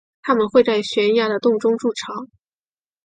[0.23, 2.25] 它们会在悬崖的洞中筑巢。